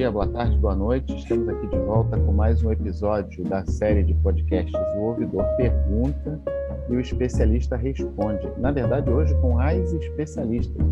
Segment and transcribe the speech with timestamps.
[0.00, 1.14] dia, boa tarde, boa noite.
[1.14, 6.40] Estamos aqui de volta com mais um episódio da série de podcasts O Ouvidor Pergunta
[6.88, 8.50] e o Especialista Responde.
[8.56, 10.82] Na verdade, hoje com as especialistas,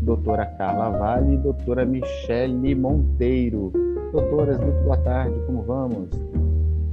[0.00, 3.70] doutora Carla Vale e doutora Michele Monteiro.
[4.12, 6.08] Doutoras, muito boa tarde, como vamos?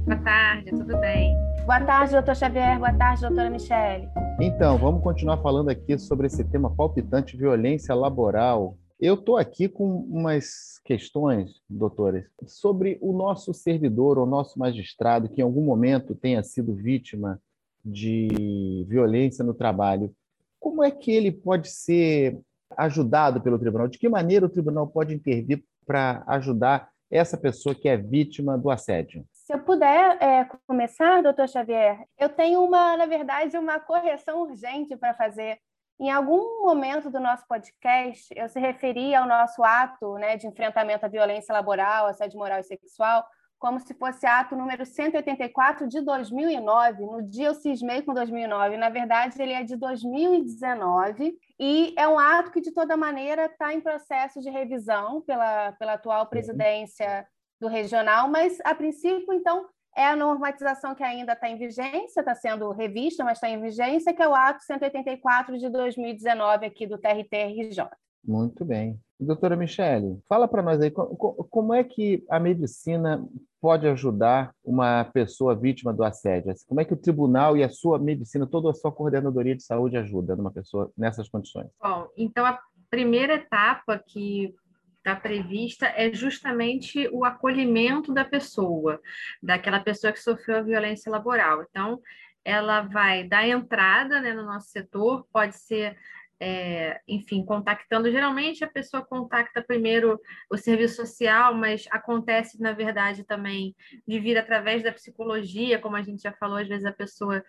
[0.04, 1.34] Boa tarde, tudo bem?
[1.64, 2.78] Boa tarde, doutor Xavier.
[2.78, 4.10] Boa tarde, doutora Michele.
[4.38, 8.76] Então, vamos continuar falando aqui sobre esse tema palpitante, violência laboral.
[9.04, 15.40] Eu estou aqui com umas questões, doutores, sobre o nosso servidor, o nosso magistrado, que
[15.40, 17.42] em algum momento tenha sido vítima
[17.84, 20.14] de violência no trabalho.
[20.60, 22.38] Como é que ele pode ser
[22.76, 23.88] ajudado pelo tribunal?
[23.88, 28.70] De que maneira o tribunal pode intervir para ajudar essa pessoa que é vítima do
[28.70, 29.26] assédio?
[29.32, 34.96] Se eu puder é, começar, doutor Xavier, eu tenho uma, na verdade, uma correção urgente
[34.96, 35.58] para fazer
[36.00, 41.06] em algum momento do nosso podcast, eu se referi ao nosso ato né, de enfrentamento
[41.06, 43.24] à violência laboral, assédio moral e sexual,
[43.62, 47.06] como se fosse ato número 184 de 2009.
[47.06, 48.76] No dia eu cismei com 2009.
[48.76, 53.72] Na verdade, ele é de 2019 e é um ato que, de toda maneira, está
[53.72, 57.24] em processo de revisão pela, pela atual presidência
[57.60, 62.34] do regional, mas, a princípio, então, é a normatização que ainda está em vigência, está
[62.34, 66.98] sendo revista, mas está em vigência, que é o ato 184 de 2019 aqui do
[66.98, 67.88] TRT-RJ.
[68.24, 68.98] Muito bem.
[69.18, 73.24] Doutora Michele, fala para nós aí, como é que a medicina
[73.60, 76.52] pode ajudar uma pessoa vítima do assédio?
[76.66, 79.96] Como é que o tribunal e a sua medicina, toda a sua coordenadoria de saúde
[79.96, 81.68] ajuda uma pessoa nessas condições?
[81.80, 82.58] Bom, então a
[82.90, 84.54] primeira etapa que
[85.02, 89.00] está prevista é justamente o acolhimento da pessoa,
[89.42, 91.66] daquela pessoa que sofreu a violência laboral.
[91.68, 92.00] Então,
[92.44, 95.96] ela vai dar entrada né, no nosso setor, pode ser,
[96.38, 98.10] é, enfim, contactando.
[98.10, 100.20] Geralmente a pessoa contacta primeiro
[100.50, 103.74] o serviço social, mas acontece, na verdade, também
[104.06, 107.44] de vir através da psicologia, como a gente já falou, às vezes a pessoa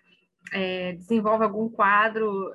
[0.52, 2.52] é, desenvolve algum quadro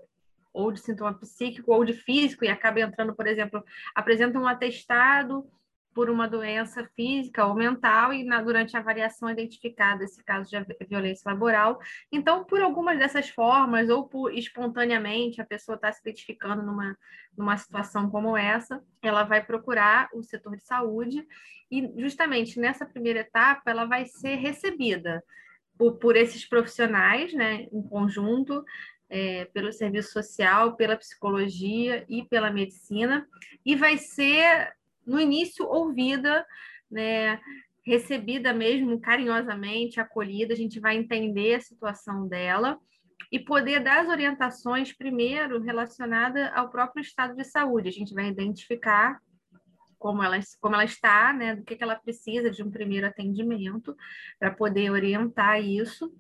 [0.54, 3.64] ou de sintoma psíquico ou de físico, e acaba entrando, por exemplo,
[3.96, 5.46] apresenta um atestado
[5.94, 10.50] por uma doença física ou mental, e na, durante a avaliação é identificado esse caso
[10.50, 11.80] de violência laboral.
[12.12, 16.98] Então, por algumas dessas formas, ou por espontaneamente, a pessoa está se identificando numa,
[17.38, 21.26] numa situação como essa, ela vai procurar o setor de saúde,
[21.72, 25.24] e justamente nessa primeira etapa, ela vai ser recebida
[25.78, 28.64] por, por esses profissionais, né, em conjunto,
[29.10, 33.28] é, pelo serviço social, pela psicologia e pela medicina,
[33.66, 34.74] e vai ser,
[35.06, 36.46] no início, ouvida,
[36.90, 37.40] né,
[37.86, 42.80] recebida mesmo carinhosamente, acolhida, a gente vai entender a situação dela
[43.32, 47.90] e poder dar as orientações, primeiro, relacionada ao próprio estado de saúde.
[47.90, 49.20] A gente vai identificar
[50.00, 53.96] como ela, como ela está, né, do que, que ela precisa de um primeiro atendimento,
[54.40, 56.12] para poder orientar isso.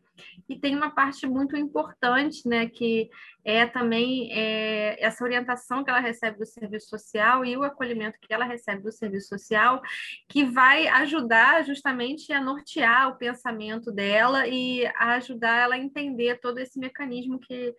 [0.48, 3.10] E tem uma parte muito importante, né, que
[3.44, 8.34] é também é, essa orientação que ela recebe do serviço social e o acolhimento que
[8.34, 9.82] ela recebe do serviço social,
[10.28, 16.40] que vai ajudar justamente a nortear o pensamento dela e a ajudar ela a entender
[16.40, 17.74] todo esse mecanismo que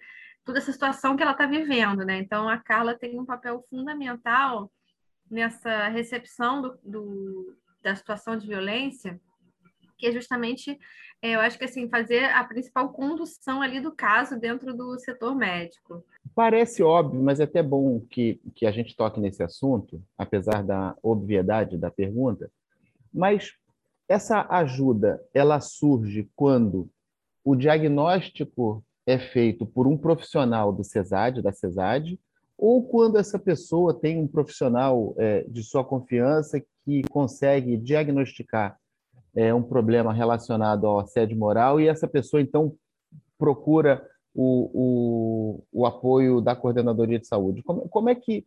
[0.44, 2.18] toda essa situação que ela está vivendo, né?
[2.18, 4.70] Então a Carla tem um papel fundamental
[5.30, 9.20] nessa recepção do, do, da situação de violência,
[9.96, 10.76] que é justamente,
[11.22, 15.34] é, eu acho que assim, fazer a principal condução ali do caso dentro do setor
[15.34, 16.02] médico.
[16.34, 20.96] Parece óbvio, mas é até bom que, que a gente toque nesse assunto, apesar da
[21.02, 22.50] obviedade da pergunta,
[23.12, 23.52] mas
[24.08, 26.88] essa ajuda, ela surge quando
[27.44, 32.18] o diagnóstico é feito por um profissional do CESAD, da CESAD,
[32.56, 38.78] ou quando essa pessoa tem um profissional é, de sua confiança que consegue diagnosticar
[39.34, 42.74] é, um problema relacionado ao assédio moral e essa pessoa então
[43.38, 44.04] procura
[44.34, 47.62] o, o, o apoio da coordenadoria de saúde.
[47.62, 48.46] Como, como, é que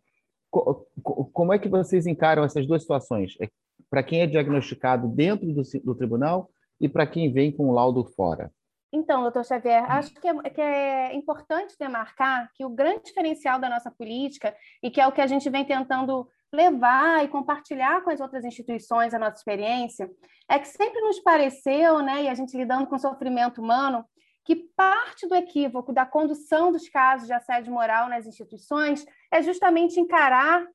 [1.34, 3.36] como é que vocês encaram essas duas situações?
[3.42, 3.50] É,
[3.90, 6.50] para quem é diagnosticado dentro do, do tribunal
[6.80, 8.52] e para quem vem com o laudo fora?
[8.92, 13.68] Então, doutor Xavier, acho que é, que é, importante demarcar que o grande diferencial da
[13.68, 18.12] nossa política, e que é o que a gente vem tentando levar e compartilhar com
[18.12, 20.10] as outras instituições a nossa experiência,
[20.48, 24.06] é que sempre nos pareceu, né, e a gente lidando com o sofrimento humano,
[24.46, 30.00] que parte do equívoco da condução dos casos de assédio moral nas instituições é justamente
[30.00, 30.68] encarar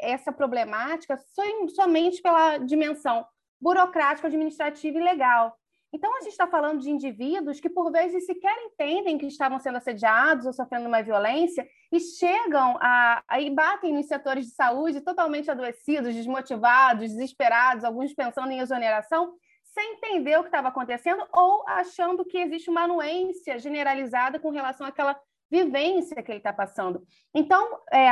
[0.00, 1.16] essa problemática
[1.74, 3.26] somente pela dimensão
[3.60, 5.54] burocrática, administrativa e legal
[5.92, 9.78] Então, a gente está falando de indivíduos que, por vezes, sequer entendem que estavam sendo
[9.78, 15.00] assediados ou sofrendo uma violência e chegam a, a e batem nos setores de saúde
[15.00, 21.66] totalmente adoecidos, desmotivados, desesperados, alguns pensando em exoneração, sem entender o que estava acontecendo ou
[21.66, 25.18] achando que existe uma anuência generalizada com relação àquela
[25.50, 27.02] vivência que ele está passando.
[27.34, 28.08] Então, é,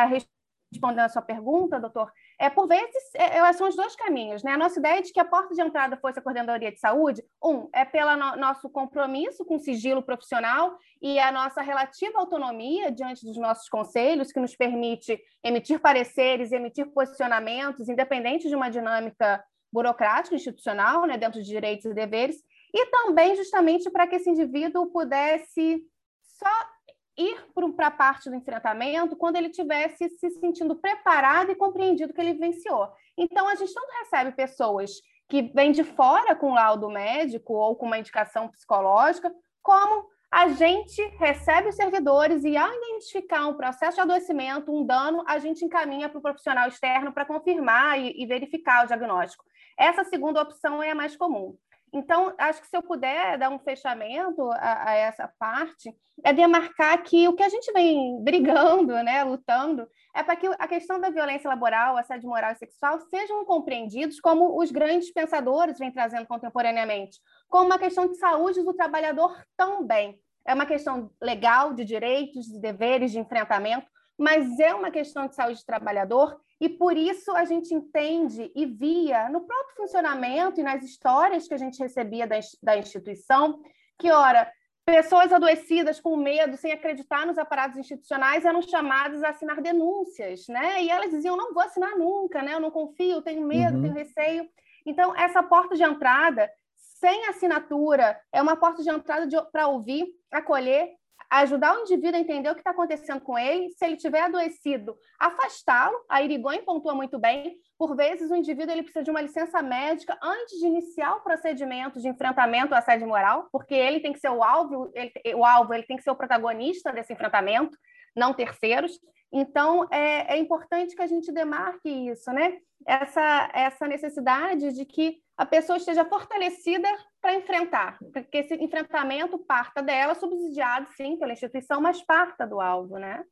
[0.72, 4.42] respondendo a sua pergunta, doutor, é, por vezes é, são os dois caminhos.
[4.42, 4.52] Né?
[4.52, 7.68] A nossa ideia de que a porta de entrada fosse a coordenadoria de saúde, um,
[7.72, 13.24] é pelo no, nosso compromisso com o sigilo profissional e a nossa relativa autonomia diante
[13.24, 19.42] dos nossos conselhos, que nos permite emitir pareceres, emitir posicionamentos, independente de uma dinâmica
[19.72, 22.36] burocrática, institucional, né, dentro de direitos e deveres,
[22.72, 25.82] e também justamente para que esse indivíduo pudesse
[26.22, 26.75] só
[27.16, 32.20] ir para a parte do enfrentamento quando ele tivesse se sentindo preparado e compreendido que
[32.20, 32.88] ele vivenciou.
[33.16, 34.90] Então, a gente tanto recebe pessoas
[35.28, 39.32] que vêm de fora com laudo médico ou com uma indicação psicológica,
[39.62, 45.24] como a gente recebe os servidores e, ao identificar um processo de adoecimento, um dano,
[45.26, 49.44] a gente encaminha para o profissional externo para confirmar e, e verificar o diagnóstico.
[49.78, 51.56] Essa segunda opção é a mais comum.
[51.92, 55.94] Então, acho que se eu puder dar um fechamento a, a, essa parte,
[56.24, 60.68] é demarcar que o que a gente vem brigando, né, lutando, é para que a
[60.68, 65.92] questão da violência laboral, assédio moral e sexual sejam compreendidos como os grandes pensadores vêm
[65.92, 67.18] trazendo contemporaneamente,
[67.48, 70.18] como uma questão de saúde do trabalhador também.
[70.46, 73.86] É uma questão legal, de direitos, de deveres, de enfrentamento,
[74.18, 78.64] mas é uma questão de saúde do trabalhador e por isso a gente entende e
[78.64, 83.60] via no próprio funcionamento e nas histórias que a gente recebia da, da instituição
[83.98, 84.50] que, ora,
[84.84, 90.82] pessoas adoecidas com medo, sem acreditar nos aparatos institucionais, eram chamadas a assinar denúncias, né?
[90.82, 92.54] E elas diziam: não vou assinar nunca, né?
[92.54, 93.82] Eu não confio, tenho medo, uhum.
[93.82, 94.48] tenho receio.
[94.86, 100.94] Então, essa porta de entrada, sem assinatura, é uma porta de entrada para ouvir, acolher
[101.30, 104.96] ajudar o indivíduo a entender o que está acontecendo com ele, se ele estiver adoecido,
[105.18, 105.96] afastá-lo.
[106.08, 107.56] A Irigoyen pontua muito bem.
[107.78, 112.00] Por vezes, o indivíduo ele precisa de uma licença médica antes de iniciar o procedimento
[112.00, 115.74] de enfrentamento ao assédio moral, porque ele tem que ser o alvo, ele, o alvo,
[115.74, 117.76] ele tem que ser o protagonista desse enfrentamento,
[118.14, 118.92] não terceiros.
[119.32, 122.58] Então, é, é importante que a gente demarque isso, né?
[122.86, 126.88] Essa, essa necessidade de que a pessoa esteja fortalecida
[127.26, 132.98] para enfrentar, porque esse enfrentamento parta dela, subsidiado, sim, pela instituição, mas parta do alvo,
[132.98, 133.24] né?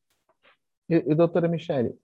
[0.90, 1.96] E, e doutora Michele,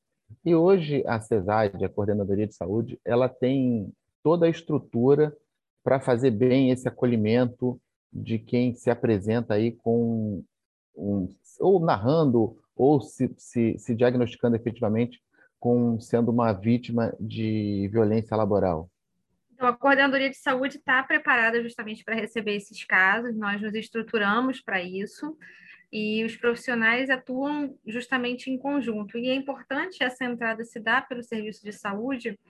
[0.45, 3.93] e hoje a CESAD, a Coordenadoria de Saúde, ela tem
[4.23, 5.37] toda a estrutura
[5.83, 7.81] para fazer bem esse acolhimento
[8.13, 10.45] de quem se apresenta aí com
[10.95, 11.29] um,
[11.59, 15.21] ou narrando ou se, se, se diagnosticando efetivamente
[15.59, 18.89] com sendo uma vítima de violência laboral.
[19.61, 24.59] Então, a Coordenadoria de Saúde está preparada justamente para receber esses casos, nós nos estruturamos
[24.59, 25.37] para isso
[25.93, 29.19] e os profissionais atuam justamente em conjunto.
[29.19, 32.41] E é importante essa entrada se dar pelo serviço de saúde,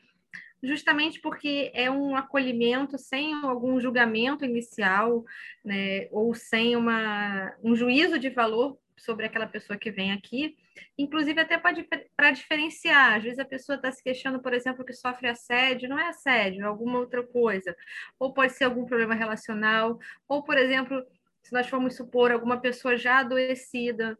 [0.62, 5.24] justamente porque é um acolhimento sem algum julgamento inicial,
[5.64, 10.56] né, ou sem uma, um juízo de valor sobre aquela pessoa que vem aqui,
[10.96, 13.16] inclusive até para diferenciar.
[13.16, 16.62] Às vezes a pessoa está se queixando, por exemplo, que sofre assédio, não é assédio,
[16.62, 17.76] é alguma outra coisa.
[18.18, 21.04] Ou pode ser algum problema relacional, ou, por exemplo,
[21.42, 24.18] se nós formos supor alguma pessoa já adoecida,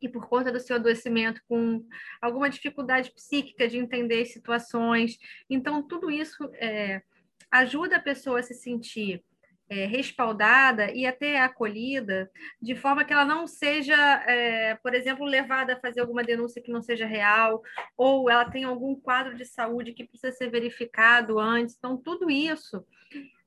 [0.00, 1.84] e por conta do seu adoecimento, com
[2.20, 5.18] alguma dificuldade psíquica de entender situações.
[5.48, 7.02] Então, tudo isso é,
[7.50, 9.24] ajuda a pessoa a se sentir
[9.68, 12.30] é, respaldada e até acolhida,
[12.60, 13.96] de forma que ela não seja,
[14.26, 17.62] é, por exemplo, levada a fazer alguma denúncia que não seja real,
[17.96, 21.76] ou ela tem algum quadro de saúde que precisa ser verificado antes.
[21.76, 22.84] Então, tudo isso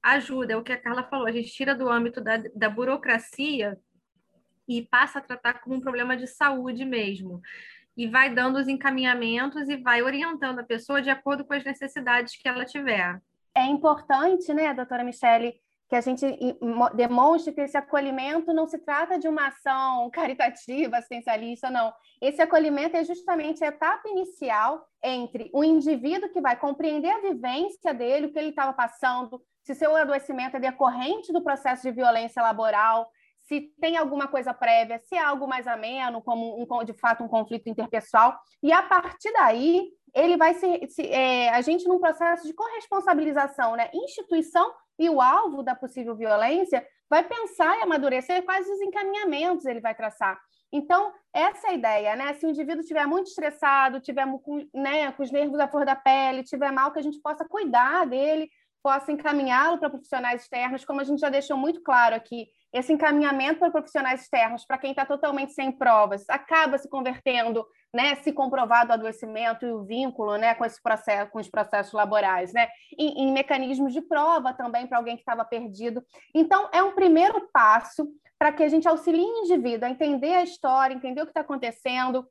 [0.02, 3.78] ajuda, é o que a Carla falou, a gente tira do âmbito da, da burocracia
[4.68, 7.42] e passa a tratar como um problema de saúde mesmo.
[7.98, 12.38] E vai dando os encaminhamentos e vai orientando a pessoa de acordo com as necessidades
[12.38, 13.20] que ela tiver.
[13.56, 16.24] É importante, né, doutora Michele, que a gente
[16.94, 21.92] demonstre que esse acolhimento não se trata de uma ação caritativa, assistencialista, não.
[22.22, 27.92] Esse acolhimento é justamente a etapa inicial entre o indivíduo que vai compreender a vivência
[27.92, 32.44] dele, o que ele estava passando, se seu adoecimento é decorrente do processo de violência
[32.44, 33.10] laboral,
[33.48, 37.28] se tem alguma coisa prévia, se é algo mais ameno, como um, de fato um
[37.28, 42.46] conflito interpessoal, e a partir daí ele vai se, se é, a gente num processo
[42.46, 43.90] de corresponsabilização, né?
[43.92, 49.80] Instituição e o alvo da possível violência vai pensar e amadurecer quais os encaminhamentos ele
[49.80, 50.40] vai traçar.
[50.72, 52.34] Então, essa é ideia, né?
[52.34, 54.28] Se o indivíduo estiver muito estressado, tiver
[54.74, 58.06] né, com os nervos à flor da pele, tiver mal, que a gente possa cuidar
[58.06, 58.50] dele,
[58.84, 63.60] possa encaminhá-lo para profissionais externos, como a gente já deixou muito claro aqui, esse encaminhamento
[63.60, 68.92] para profissionais externos, para quem está totalmente sem provas, acaba se convertendo, né, se comprovado
[68.92, 73.24] o adoecimento e o vínculo, né, com esse processo, com os processos laborais, né, em,
[73.24, 76.04] em mecanismos de prova também para alguém que estava perdido.
[76.34, 78.08] Então, é um primeiro passo
[78.38, 81.42] para que a gente auxilie o indivíduo a entender a história, entender o que está
[81.42, 82.26] acontecendo.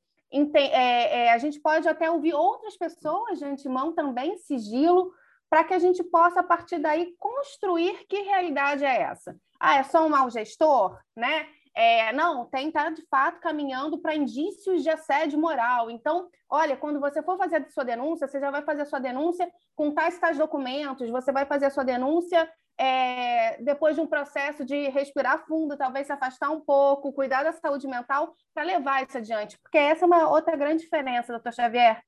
[0.54, 5.12] É, é, a gente pode até ouvir outras pessoas de antemão também, sigilo,
[5.50, 9.36] para que a gente possa, a partir daí, construir que realidade é essa.
[9.60, 10.98] Ah, é só um mau gestor?
[11.16, 11.46] Né?
[11.74, 15.90] É, não, tem estar, tá, de fato, caminhando para indícios de assédio moral.
[15.90, 18.98] Então, olha, quando você for fazer a sua denúncia, você já vai fazer a sua
[18.98, 24.06] denúncia com tais tais documentos, você vai fazer a sua denúncia é, depois de um
[24.06, 29.06] processo de respirar fundo, talvez se afastar um pouco, cuidar da saúde mental para levar
[29.06, 29.58] isso adiante.
[29.60, 32.00] Porque essa é uma outra grande diferença, doutor Xavier.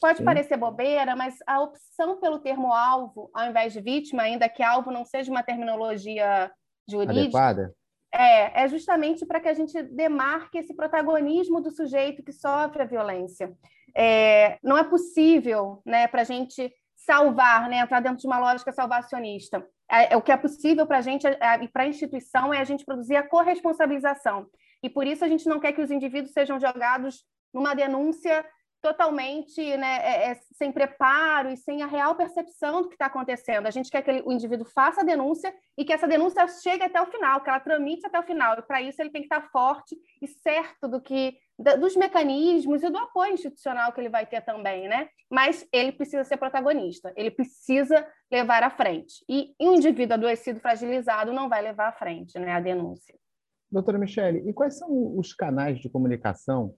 [0.00, 0.24] Pode Sim.
[0.24, 4.90] parecer bobeira, mas a opção pelo termo alvo, ao invés de vítima, ainda que alvo
[4.90, 6.50] não seja uma terminologia
[6.88, 7.74] jurídica, Adequada.
[8.12, 12.86] É, é justamente para que a gente demarque esse protagonismo do sujeito que sofre a
[12.86, 13.52] violência.
[13.96, 18.72] É, não é possível né, para a gente salvar, né, entrar dentro de uma lógica
[18.72, 19.66] salvacionista.
[19.90, 22.60] É, é o que é possível para a gente é, e para a instituição é
[22.60, 24.46] a gente produzir a corresponsabilização.
[24.82, 28.44] E por isso a gente não quer que os indivíduos sejam jogados numa denúncia
[28.84, 33.66] totalmente né, é, é, sem preparo e sem a real percepção do que está acontecendo.
[33.66, 37.00] A gente quer que o indivíduo faça a denúncia e que essa denúncia chegue até
[37.00, 38.58] o final, que ela tramite até o final.
[38.58, 42.82] E para isso ele tem que estar forte e certo do que da, dos mecanismos
[42.82, 45.08] e do apoio institucional que ele vai ter também, né?
[45.30, 49.24] Mas ele precisa ser protagonista, ele precisa levar à frente.
[49.26, 52.52] E, e um indivíduo adoecido, fragilizado, não vai levar à frente, né?
[52.52, 53.14] A denúncia.
[53.70, 56.74] Doutora Michele, e quais são os canais de comunicação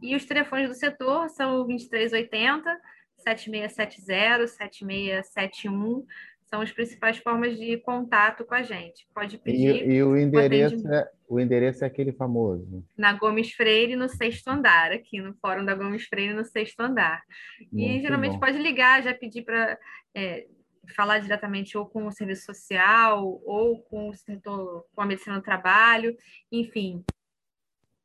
[0.02, 2.82] E os telefones do setor são o 2380
[3.18, 6.08] 7670 7671
[6.52, 9.08] são as principais formas de contato com a gente.
[9.16, 9.88] Pode pedir.
[9.88, 12.86] E, e o, endereço é, o endereço é aquele famoso.
[12.98, 17.24] Na Gomes Freire, no sexto andar, aqui no Fórum da Gomes Freire, no sexto andar.
[17.72, 18.40] Muito e geralmente bom.
[18.40, 19.80] pode ligar, já pedir para
[20.14, 20.46] é,
[20.94, 25.44] falar diretamente ou com o serviço social, ou com o setor, com a medicina do
[25.44, 26.18] trabalho,
[26.52, 27.02] enfim.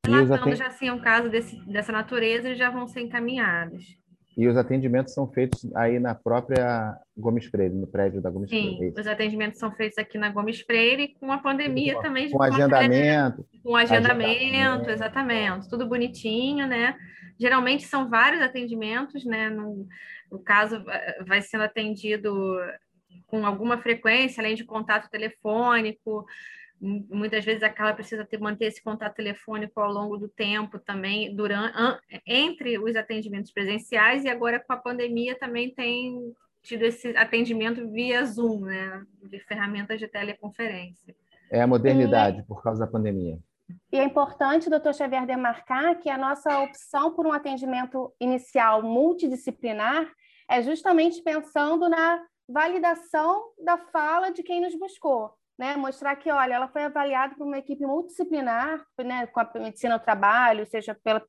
[0.07, 3.99] Relatando já assim um caso desse, dessa natureza, eles já vão ser encaminhados.
[4.37, 8.77] E os atendimentos são feitos aí na própria Gomes Freire, no prédio da Gomes Sim,
[8.77, 8.95] Freire.
[8.95, 12.31] Sim, os atendimentos são feitos aqui na Gomes Freire, com a pandemia com, também.
[12.31, 13.47] Com agendamento.
[13.63, 15.71] Com agendamento, agendamento, exatamente.
[15.71, 16.95] Tudo bonitinho, né?
[17.41, 19.49] Geralmente são vários atendimentos, né?
[19.49, 19.89] No,
[20.31, 20.85] no caso,
[21.27, 22.59] vai sendo atendido
[23.27, 26.27] com alguma frequência, além de contato telefônico,
[26.81, 31.35] muitas vezes a Carla precisa ter, manter esse contato telefônico ao longo do tempo também,
[31.35, 31.75] durante,
[32.27, 38.25] entre os atendimentos presenciais e agora com a pandemia também tem tido esse atendimento via
[38.25, 41.15] Zoom, né, de ferramentas de teleconferência.
[41.51, 43.39] É a modernidade e, por causa da pandemia.
[43.93, 50.09] E é importante, doutor Xavier, demarcar que a nossa opção por um atendimento inicial multidisciplinar
[50.49, 56.55] é justamente pensando na validação da fala de quem nos buscou né, mostrar que, olha,
[56.55, 61.23] ela foi avaliada por uma equipe multidisciplinar, né, com a medicina do trabalho, seja pela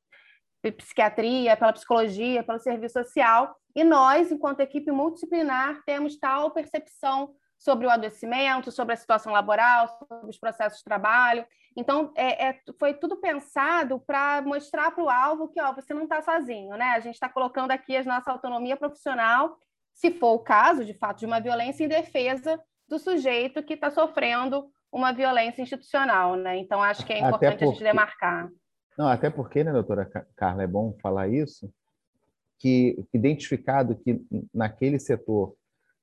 [0.76, 7.86] psiquiatria, pela psicologia, pelo serviço social, e nós, enquanto equipe multidisciplinar, temos tal percepção sobre
[7.86, 11.44] o adoecimento, sobre a situação laboral, sobre os processos de trabalho.
[11.76, 16.04] Então, é, é foi tudo pensado para mostrar para o alvo que ó, você não
[16.04, 16.90] está sozinho, né?
[16.90, 19.56] A gente está colocando aqui a nossa autonomia profissional,
[19.94, 23.90] se for o caso, de fato, de uma violência em defesa do sujeito que está
[23.90, 26.58] sofrendo uma violência institucional, né?
[26.58, 27.64] Então, acho que é importante porque...
[27.64, 28.50] a gente demarcar.
[28.96, 31.70] Não, até porque, né, doutora Carla, é bom falar isso,
[32.58, 34.20] que identificado que
[34.52, 35.54] naquele setor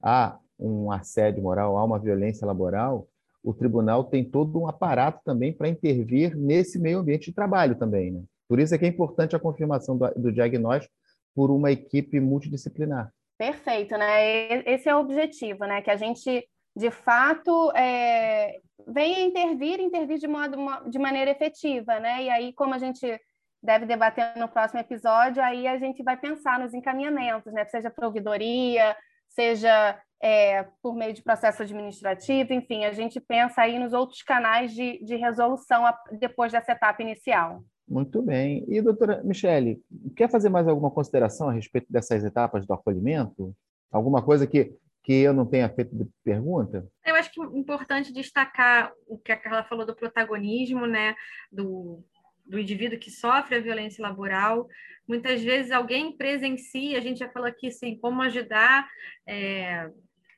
[0.02, 3.08] há um assédio moral, há uma violência laboral,
[3.44, 8.12] o tribunal tem todo um aparato também para intervir nesse meio ambiente de trabalho também,
[8.12, 8.24] né?
[8.48, 10.94] Por isso é que é importante a confirmação do, do diagnóstico
[11.36, 13.12] por uma equipe multidisciplinar.
[13.38, 14.64] Perfeito, né?
[14.66, 15.82] Esse é o objetivo, né?
[15.82, 20.58] Que a gente, de fato, é, venha intervir, intervir de, modo,
[20.90, 22.24] de maneira efetiva, né?
[22.24, 23.20] E aí, como a gente
[23.64, 27.66] deve debater no próximo episódio, aí a gente vai pensar nos encaminhamentos, né?
[27.66, 28.96] Seja para ouvidoria,
[29.28, 34.74] seja é, por meio de processo administrativo, enfim, a gente pensa aí nos outros canais
[34.74, 35.84] de, de resolução
[36.20, 37.64] depois dessa etapa inicial.
[37.88, 38.66] Muito bem.
[38.68, 39.80] E, doutora Michele,
[40.16, 43.56] quer fazer mais alguma consideração a respeito dessas etapas do acolhimento?
[43.92, 44.74] Alguma coisa que,
[45.06, 46.88] que eu não tenha feito de pergunta?
[47.06, 51.16] Eu acho que é importante destacar o que a Carla falou do protagonismo, né?
[51.52, 52.04] Do,
[52.44, 54.68] do indivíduo que sofre a violência laboral.
[55.08, 58.90] Muitas vezes alguém presencia, a gente já falou aqui, assim, como ajudar
[59.28, 59.92] é,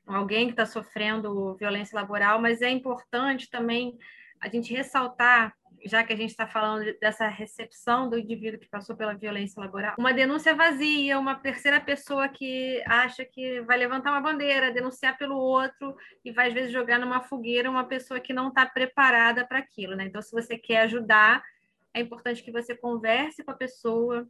[0.06, 3.96] alguém que está sofrendo violência laboral, mas é importante também
[4.40, 5.54] a gente ressaltar
[5.84, 9.94] já que a gente está falando dessa recepção do indivíduo que passou pela violência laboral,
[9.98, 15.36] uma denúncia vazia, uma terceira pessoa que acha que vai levantar uma bandeira, denunciar pelo
[15.36, 19.58] outro e vai às vezes jogar numa fogueira uma pessoa que não está preparada para
[19.58, 20.04] aquilo, né?
[20.04, 21.42] Então, se você quer ajudar,
[21.94, 24.28] é importante que você converse com a pessoa,